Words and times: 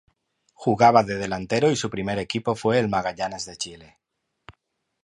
Jugaba 0.55 1.03
de 1.03 1.13
delantero 1.17 1.69
y 1.69 1.75
su 1.75 1.91
primer 1.91 2.17
equipo 2.17 2.55
fue 2.55 2.79
el 2.79 2.89
Magallanes 2.89 3.45
de 3.45 3.55
Chile. 3.55 3.97